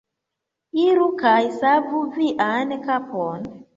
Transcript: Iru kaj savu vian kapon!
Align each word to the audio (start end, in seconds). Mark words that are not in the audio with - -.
Iru 0.85 1.03
kaj 1.19 1.35
savu 1.57 2.01
vian 2.17 2.77
kapon! 2.89 3.45